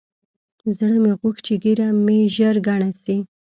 زړه 0.77 0.97
مې 1.03 1.11
غوښت 1.19 1.41
چې 1.47 1.53
ږيره 1.63 1.87
مې 2.05 2.17
ژر 2.35 2.55
گڼه 2.67 2.89
سي. 3.03 3.17